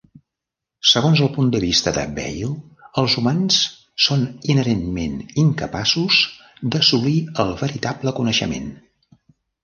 Segons 0.91 1.19
el 1.23 1.27
punt 1.33 1.49
de 1.55 1.59
vista 1.63 1.91
de 1.97 2.05
Bayle, 2.13 2.47
els 3.01 3.15
humans 3.21 3.59
són 4.05 4.23
inherentment 4.53 5.19
incapaços 5.43 6.17
d'assolir 6.77 7.13
el 7.45 7.53
veritable 7.61 8.15
coneixement. 8.21 8.73